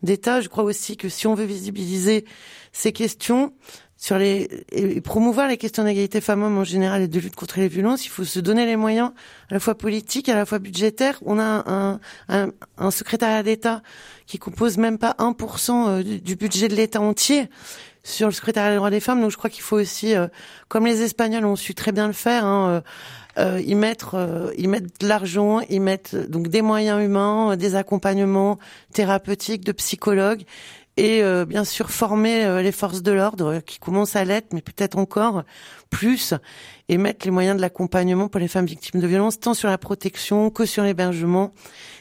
d'État, 0.02 0.42
je 0.42 0.50
crois 0.50 0.64
aussi 0.64 0.98
que 0.98 1.08
si 1.08 1.28
on 1.28 1.36
veut 1.36 1.46
visibiliser 1.46 2.26
ces 2.72 2.94
questions, 2.94 3.54
sur 4.04 4.18
les 4.18 4.50
et 4.74 5.00
promouvoir 5.00 5.48
les 5.48 5.56
questions 5.56 5.86
d'égalité 5.86 6.20
femmes-hommes 6.20 6.58
en 6.58 6.66
général 6.66 7.04
et 7.04 7.08
de 7.08 7.20
lutte 7.22 7.38
contre 7.38 7.60
les 7.60 7.70
violences, 7.70 8.06
il 8.06 8.10
faut 8.10 8.26
se 8.26 8.42
donner 8.42 8.66
les 8.66 8.76
moyens 8.76 9.12
à 9.50 9.54
la 9.54 9.60
fois 9.62 9.76
politiques, 9.76 10.28
à 10.28 10.36
la 10.36 10.46
fois 10.46 10.60
budgétaires. 10.60 11.20
On 11.26 11.40
a 11.40 11.64
un, 11.66 12.02
un, 12.28 12.50
un 12.78 12.92
secrétariat 12.92 13.44
d'État 13.44 13.82
qui 14.26 14.40
compose 14.40 14.78
même 14.78 14.98
pas 14.98 15.16
1% 15.20 15.88
euh, 15.88 16.04
du 16.20 16.36
budget 16.36 16.68
de 16.68 16.76
l'État 16.76 17.00
entier 17.00 17.48
sur 18.04 18.28
le 18.28 18.34
secrétariat 18.34 18.72
des 18.72 18.76
droits 18.76 18.90
des 18.90 19.00
femmes. 19.00 19.22
Donc 19.22 19.32
je 19.32 19.38
crois 19.38 19.50
qu'il 19.50 19.64
faut 19.64 19.80
aussi, 19.80 20.14
euh, 20.14 20.28
comme 20.68 20.86
les 20.86 21.02
Espagnols 21.02 21.46
ont 21.46 21.56
su 21.56 21.74
très 21.74 21.94
bien 21.94 22.08
le 22.08 22.14
faire, 22.14 22.44
hein, 22.44 22.84
euh, 23.40 23.60
y 23.66 23.74
mettre, 23.74 24.14
euh, 24.14 24.52
y 24.58 24.68
mettre 24.68 24.88
de 25.00 25.08
l'argent, 25.08 25.62
y 25.62 25.80
mettre 25.80 26.28
donc 26.28 26.50
des 26.50 26.62
moyens 26.62 27.04
humains, 27.04 27.58
des 27.58 27.74
accompagnements 27.74 28.60
thérapeutiques, 28.94 29.66
de 29.66 29.72
psychologues 29.72 30.44
et 30.98 31.24
euh, 31.24 31.46
bien 31.46 31.64
sûr 31.64 31.90
former 31.90 32.46
euh, 32.46 32.62
les 32.62 32.72
forces 32.72 33.02
de 33.02 33.12
l'ordre 33.12 33.60
qui 33.60 33.80
commencent 33.80 34.16
à 34.16 34.26
l'être, 34.26 34.54
mais 34.54 34.62
peut-être 34.62 34.98
encore 34.98 35.44
plus, 35.90 36.34
et 36.90 36.98
mettre 36.98 37.26
les 37.26 37.32
moyens 37.32 37.56
de 37.56 37.62
l'accompagnement 37.62 38.28
pour 38.28 38.40
les 38.40 38.48
femmes 38.48 38.66
victimes 38.66 39.00
de 39.00 39.08
violences, 39.08 39.40
tant 39.40 39.54
sur 39.54 39.70
la 39.70 39.78
protection 39.78 40.50
que 40.50 40.66
sur 40.66 40.84
l'hébergement. 40.84 41.52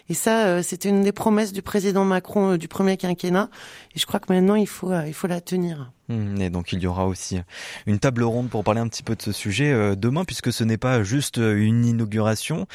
Et 0.08 0.14
ça, 0.14 0.46
euh, 0.46 0.62
c'était 0.62 0.88
une 0.88 1.02
des 1.02 1.12
promesses 1.12 1.52
du 1.52 1.62
président 1.62 2.04
Macron 2.04 2.56
du 2.56 2.68
premier 2.68 2.96
quinquennat. 2.96 3.48
Et 3.94 3.98
je 3.98 4.06
crois 4.06 4.20
que 4.20 4.32
maintenant, 4.32 4.56
il 4.56 4.68
faut, 4.68 4.92
il 5.06 5.14
faut 5.14 5.26
la 5.26 5.40
tenir. 5.40 5.92
Mmh, 6.12 6.40
et 6.40 6.50
donc 6.50 6.72
il 6.72 6.80
y 6.80 6.86
aura 6.86 7.06
aussi 7.06 7.38
une 7.86 7.98
table 7.98 8.22
ronde 8.22 8.50
pour 8.50 8.64
parler 8.64 8.80
un 8.80 8.88
petit 8.88 9.02
peu 9.02 9.16
de 9.16 9.22
ce 9.22 9.32
sujet 9.32 9.96
demain, 9.96 10.24
puisque 10.24 10.52
ce 10.52 10.64
n'est 10.64 10.76
pas 10.76 11.02
juste 11.02 11.38
une 11.38 11.84
inauguration, 11.84 12.66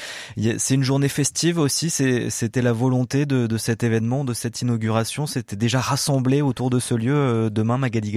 c'est 0.57 0.73
une 0.73 0.83
journée 0.83 1.09
festive 1.09 1.59
aussi, 1.59 1.89
c'était 1.89 2.61
la 2.61 2.73
volonté 2.73 3.25
de, 3.25 3.57
cet 3.57 3.83
événement, 3.83 4.23
de 4.23 4.33
cette 4.33 4.61
inauguration, 4.61 5.27
c'était 5.27 5.55
déjà 5.55 5.79
rassemblé 5.79 6.41
autour 6.41 6.69
de 6.69 6.79
ce 6.79 6.95
lieu 6.95 7.49
demain, 7.51 7.77
Magali 7.77 8.07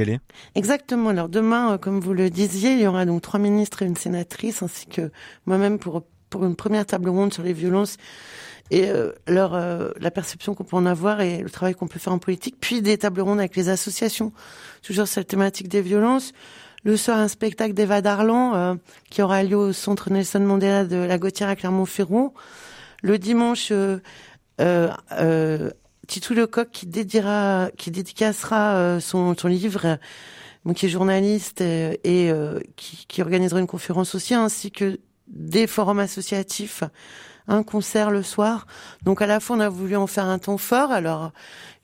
Exactement, 0.54 1.10
alors 1.10 1.28
demain, 1.28 1.78
comme 1.78 2.00
vous 2.00 2.14
le 2.14 2.30
disiez, 2.30 2.72
il 2.72 2.80
y 2.80 2.86
aura 2.86 3.04
donc 3.04 3.22
trois 3.22 3.40
ministres 3.40 3.82
et 3.82 3.86
une 3.86 3.96
sénatrice, 3.96 4.62
ainsi 4.62 4.86
que 4.86 5.10
moi-même 5.46 5.78
pour, 5.78 6.04
pour 6.30 6.44
une 6.44 6.56
première 6.56 6.86
table 6.86 7.10
ronde 7.10 7.34
sur 7.34 7.42
les 7.42 7.52
violences 7.52 7.96
et 8.70 8.88
euh, 8.88 9.12
leur 9.26 9.54
euh, 9.54 9.90
la 10.00 10.10
perception 10.10 10.54
qu'on 10.54 10.64
peut 10.64 10.76
en 10.76 10.86
avoir 10.86 11.20
et 11.20 11.38
le 11.38 11.50
travail 11.50 11.74
qu'on 11.74 11.88
peut 11.88 11.98
faire 11.98 12.12
en 12.12 12.18
politique, 12.18 12.56
puis 12.60 12.82
des 12.82 12.98
tables 12.98 13.20
rondes 13.20 13.40
avec 13.40 13.56
les 13.56 13.68
associations, 13.68 14.32
toujours 14.82 15.08
sur 15.08 15.20
la 15.20 15.24
thématique 15.24 15.68
des 15.68 15.82
violences. 15.82 16.32
Le 16.82 16.96
soir, 16.96 17.18
un 17.18 17.28
spectacle 17.28 17.74
d'Eva 17.74 18.00
Darlan 18.00 18.54
euh, 18.54 18.74
qui 19.10 19.20
aura 19.22 19.42
lieu 19.42 19.56
au 19.56 19.72
centre 19.72 20.10
Nelson 20.10 20.40
Mandela 20.40 20.84
de 20.84 20.96
la 20.96 21.18
Gautière 21.18 21.48
à 21.48 21.56
Clermont-Ferrand. 21.56 22.32
Le 23.02 23.18
dimanche, 23.18 23.72
Titou 26.06 26.34
Lecoq 26.34 26.70
qui 26.70 26.86
dédiera, 26.86 27.70
qui 27.76 27.90
dédicacera 27.90 29.00
son, 29.00 29.34
son 29.36 29.48
livre 29.48 29.98
qui 30.74 30.86
est 30.86 30.88
journaliste 30.90 31.62
et, 31.62 31.98
et 32.04 32.32
qui, 32.76 33.06
qui, 33.08 33.22
organisera 33.22 33.60
une 33.60 33.66
conférence 33.66 34.14
aussi, 34.14 34.34
ainsi 34.34 34.70
que 34.70 34.98
des 35.30 35.66
forums 35.66 36.00
associatifs 36.00 36.84
un 37.50 37.62
concert 37.62 38.10
le 38.10 38.22
soir. 38.22 38.66
Donc 39.02 39.20
à 39.20 39.26
la 39.26 39.40
fois 39.40 39.56
on 39.56 39.60
a 39.60 39.68
voulu 39.68 39.96
en 39.96 40.06
faire 40.06 40.26
un 40.26 40.38
temps 40.38 40.56
fort. 40.56 40.92
Alors 40.92 41.32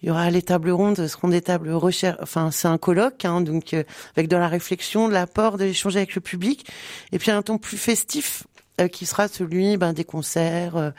il 0.03 0.09
y 0.09 0.11
aura 0.11 0.31
les 0.31 0.43
tables 0.43 0.71
rondes, 0.71 0.97
ce 0.97 1.09
seront 1.09 1.29
des 1.29 1.43
tables 1.43 1.73
recherche. 1.73 2.19
Enfin 2.23 2.51
c'est 2.51 2.69
un 2.69 2.79
colloque, 2.79 3.25
hein, 3.25 3.41
donc 3.41 3.75
euh, 3.75 3.83
avec 4.17 4.29
de 4.29 4.37
la 4.37 4.49
réflexion, 4.49 5.09
de 5.09 5.13
l'apport, 5.13 5.59
de 5.59 5.65
l'échange 5.65 5.97
avec 5.97 6.15
le 6.15 6.21
public, 6.21 6.67
et 7.13 7.19
puis 7.19 7.31
un 7.31 7.43
ton 7.43 7.59
plus 7.59 7.77
festif 7.77 8.47
euh, 8.81 8.89
qui 8.89 9.07
sera 9.07 9.29
celui 9.29 9.77
ben, 9.77 9.93
des 9.93 10.05
concerts, 10.05 10.77
euh, 10.77 10.91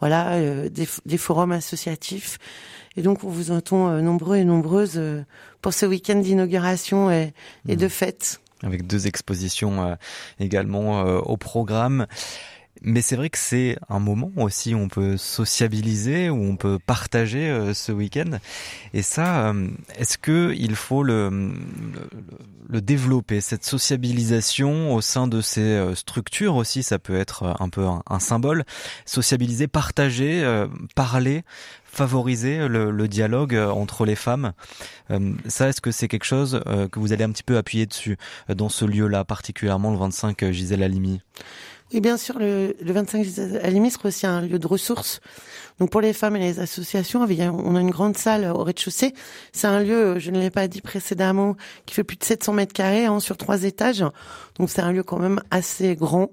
voilà, 0.00 0.68
des, 0.68 0.88
des, 1.06 1.18
forums 1.18 1.52
associatifs. 1.52 2.38
Et 2.96 3.02
donc 3.02 3.24
on 3.24 3.28
vous 3.28 3.50
entend 3.50 3.90
nombreux 4.02 4.36
et 4.36 4.44
nombreuses 4.44 5.00
pour 5.62 5.72
ce 5.72 5.86
week-end 5.86 6.16
d'inauguration 6.16 7.10
et, 7.10 7.32
et, 7.68 7.76
de 7.76 7.86
mmh. 7.86 7.90
fête. 7.90 8.40
Avec 8.62 8.86
deux 8.86 9.06
expositions 9.06 9.96
également 10.38 11.02
au 11.02 11.36
programme. 11.36 12.06
Mais 12.82 13.02
c'est 13.02 13.16
vrai 13.16 13.28
que 13.28 13.36
c'est 13.38 13.76
un 13.90 13.98
moment 13.98 14.32
aussi 14.36 14.74
où 14.74 14.78
on 14.78 14.88
peut 14.88 15.18
sociabiliser, 15.18 16.30
où 16.30 16.42
on 16.42 16.56
peut 16.56 16.78
partager 16.78 17.50
euh, 17.50 17.74
ce 17.74 17.92
week-end. 17.92 18.38
Et 18.94 19.02
ça, 19.02 19.48
euh, 19.48 19.68
est-ce 19.96 20.16
que 20.16 20.54
il 20.56 20.74
faut 20.74 21.02
le, 21.02 21.52
le, 22.68 22.80
développer 22.80 23.42
cette 23.42 23.64
sociabilisation 23.64 24.94
au 24.94 25.02
sein 25.02 25.26
de 25.26 25.42
ces 25.42 25.60
euh, 25.60 25.94
structures 25.94 26.56
aussi? 26.56 26.82
Ça 26.82 26.98
peut 26.98 27.16
être 27.16 27.54
un 27.60 27.68
peu 27.68 27.86
un, 27.86 28.20
symbole. 28.20 28.64
Sociabiliser, 29.04 29.66
partager, 29.66 30.66
parler, 30.94 31.42
favoriser 31.84 32.66
le, 32.66 32.90
le, 32.90 33.08
dialogue 33.08 33.54
entre 33.54 34.06
les 34.06 34.16
femmes. 34.16 34.52
ça, 35.46 35.68
est-ce 35.68 35.80
que 35.80 35.90
c'est 35.90 36.08
quelque 36.08 36.24
chose 36.24 36.62
que 36.92 36.98
vous 36.98 37.12
allez 37.12 37.24
un 37.24 37.30
petit 37.30 37.42
peu 37.42 37.56
appuyer 37.56 37.86
dessus 37.86 38.16
dans 38.48 38.68
ce 38.68 38.84
lieu-là, 38.84 39.24
particulièrement 39.24 39.90
le 39.90 39.98
25 39.98 40.50
Gisèle 40.50 40.82
Halimi? 40.82 41.20
Et 41.92 42.00
bien 42.00 42.16
sûr, 42.16 42.38
le, 42.38 42.76
le 42.80 42.92
25 42.92 43.26
à 43.62 43.70
Limis 43.70 43.90
sera 43.90 44.08
aussi 44.08 44.26
un 44.26 44.42
lieu 44.42 44.58
de 44.58 44.66
ressources. 44.66 45.20
Donc 45.80 45.90
pour 45.90 46.00
les 46.00 46.12
femmes 46.12 46.36
et 46.36 46.40
les 46.40 46.60
associations, 46.60 47.22
on 47.22 47.74
a 47.74 47.80
une 47.80 47.90
grande 47.90 48.16
salle 48.16 48.44
au 48.44 48.62
rez-de-chaussée. 48.62 49.14
C'est 49.52 49.66
un 49.66 49.80
lieu, 49.80 50.18
je 50.18 50.30
ne 50.30 50.38
l'ai 50.38 50.50
pas 50.50 50.68
dit 50.68 50.82
précédemment, 50.82 51.56
qui 51.86 51.94
fait 51.94 52.04
plus 52.04 52.18
de 52.18 52.24
700 52.24 52.52
mètres 52.52 52.74
carrés 52.74 53.06
hein, 53.06 53.18
sur 53.18 53.36
trois 53.36 53.64
étages. 53.64 54.04
Donc 54.58 54.68
c'est 54.68 54.82
un 54.82 54.92
lieu 54.92 55.02
quand 55.02 55.18
même 55.18 55.40
assez 55.50 55.96
grand. 55.96 56.30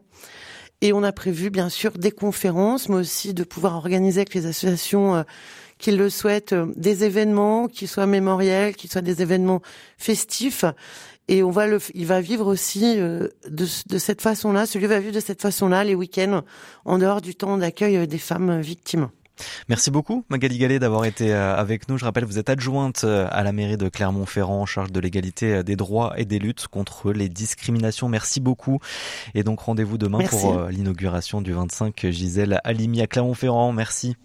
Et 0.82 0.94
on 0.94 1.02
a 1.02 1.12
prévu 1.12 1.50
bien 1.50 1.70
sûr 1.70 1.94
des 1.94 2.12
conférences, 2.12 2.88
mais 2.90 2.98
aussi 2.98 3.34
de 3.34 3.44
pouvoir 3.44 3.76
organiser 3.76 4.20
avec 4.20 4.34
les 4.36 4.46
associations 4.46 5.16
euh, 5.16 5.24
qui 5.80 5.92
le 5.92 6.10
souhaitent 6.10 6.54
euh, 6.54 6.72
des 6.76 7.04
événements 7.04 7.68
qui 7.68 7.88
soient 7.88 8.06
mémoriels, 8.06 8.76
qui 8.76 8.88
soient 8.88 9.02
des 9.02 9.22
événements 9.22 9.62
festifs 9.98 10.66
et 11.28 11.44
on 11.44 11.52
va 11.52 11.68
le, 11.68 11.80
il 11.94 12.06
va 12.06 12.22
vivre 12.22 12.48
aussi 12.48 13.00
euh, 13.00 13.28
de, 13.50 13.66
de 13.88 13.98
cette 13.98 14.22
façon-là. 14.22 14.66
Celui 14.66 14.86
va 14.88 15.00
vivre 15.00 15.14
de 15.14 15.20
cette 15.20 15.42
façon-là 15.42 15.84
les 15.84 15.96
week-ends, 15.96 16.42
en 16.86 16.98
dehors 16.98 17.22
du 17.22 17.36
temps 17.36 17.58
d'accueil 17.58 17.98
euh, 17.98 18.06
des 18.06 18.18
femmes 18.18 18.62
victimes. 18.62 19.10
Merci 19.70 19.92
beaucoup 19.92 20.26
Magali 20.30 20.58
Gallet 20.58 20.80
d'avoir 20.80 21.06
été 21.06 21.32
euh, 21.32 21.56
avec 21.56 21.90
nous. 21.90 21.98
Je 22.00 22.06
rappelle, 22.06 22.26
vous 22.26 22.40
êtes 22.40 22.50
adjointe 22.50 23.04
à 23.04 23.44
la 23.44 23.52
mairie 23.52 23.78
de 23.78 23.88
Clermont-Ferrand 23.88 24.62
en 24.62 24.66
charge 24.66 24.92
de 24.92 25.00
l'égalité 25.00 25.64
des 25.64 25.76
droits 25.76 26.14
et 26.18 26.26
des 26.26 26.40
luttes 26.40 26.68
contre 26.68 27.12
les 27.12 27.30
discriminations. 27.30 28.10
Merci 28.10 28.40
beaucoup. 28.40 28.80
Et 29.36 29.44
donc 29.44 29.60
rendez-vous 29.60 30.00
demain 30.00 30.20
Merci. 30.20 30.40
pour 30.40 30.64
l'inauguration 30.64 31.42
du 31.42 31.54
25 31.54 32.08
Gisèle 32.10 32.62
Halimi 32.64 33.02
à 33.02 33.08
Clermont-Ferrand. 33.08 33.74
Merci. 33.74 34.16